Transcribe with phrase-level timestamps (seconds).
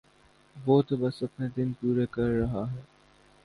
[0.55, 2.81] وہ تو بس اپنے دن پورے کر رہا ہے